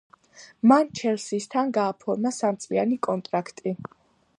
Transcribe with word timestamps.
მან 0.71 0.89
„ჩელსისთან“ 1.01 1.71
გააფორმა 1.77 2.35
სამწლიანი 2.41 3.03
კონტრაქტი. 3.11 3.81